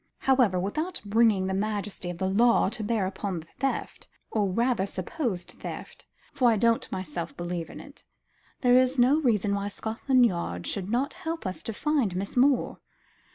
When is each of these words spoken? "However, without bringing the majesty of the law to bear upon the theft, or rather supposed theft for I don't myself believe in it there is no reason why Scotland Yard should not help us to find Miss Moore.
"However, 0.21 0.59
without 0.59 0.99
bringing 1.05 1.45
the 1.45 1.53
majesty 1.53 2.09
of 2.09 2.17
the 2.17 2.27
law 2.27 2.69
to 2.69 2.83
bear 2.83 3.05
upon 3.05 3.39
the 3.41 3.45
theft, 3.59 4.07
or 4.31 4.49
rather 4.49 4.87
supposed 4.87 5.49
theft 5.59 6.07
for 6.33 6.49
I 6.49 6.57
don't 6.57 6.91
myself 6.91 7.37
believe 7.37 7.69
in 7.69 7.79
it 7.79 8.03
there 8.61 8.79
is 8.79 8.97
no 8.97 9.19
reason 9.21 9.53
why 9.53 9.67
Scotland 9.67 10.25
Yard 10.25 10.65
should 10.65 10.89
not 10.89 11.13
help 11.13 11.45
us 11.45 11.61
to 11.61 11.71
find 11.73 12.15
Miss 12.15 12.35
Moore. 12.35 12.79